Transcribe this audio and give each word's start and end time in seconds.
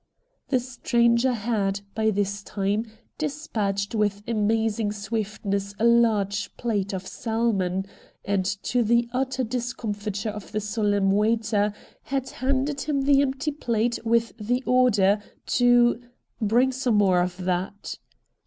The 0.49 0.59
stranger 0.59 1.31
had, 1.33 1.81
by 1.93 2.09
this 2.09 2.41
time, 2.41 2.87
despatched 3.19 3.93
with 3.93 4.23
amazing 4.27 4.93
swiftness 4.93 5.75
a 5.77 5.85
large 5.85 6.49
plate 6.57 6.91
of 6.91 7.05
salmon, 7.05 7.85
and 8.25 8.43
to 8.43 8.81
the 8.81 9.07
utter 9.13 9.43
discomfiture 9.43 10.31
of 10.31 10.53
the 10.53 10.59
solemn 10.59 11.11
waiter, 11.11 11.71
had 12.01 12.31
handed 12.31 12.81
him 12.81 13.03
the 13.03 13.21
empty 13.21 13.51
plate 13.51 13.99
with 14.03 14.33
the 14.39 14.63
order 14.65 15.21
to' 15.59 16.01
bring 16.41 16.71
some 16.71 16.95
more 16.95 17.21
of 17.21 17.37
that.' 17.37 17.99